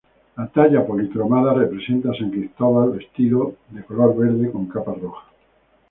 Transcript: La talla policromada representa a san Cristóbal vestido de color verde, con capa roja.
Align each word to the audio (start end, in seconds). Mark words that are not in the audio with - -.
La 0.37 0.45
talla 0.53 0.79
policromada 0.87 1.53
representa 1.59 2.09
a 2.09 2.15
san 2.21 2.31
Cristóbal 2.31 2.89
vestido 2.97 3.53
de 3.69 3.83
color 3.83 4.17
verde, 4.17 4.49
con 4.51 4.65
capa 4.65 4.95
roja. 4.99 5.25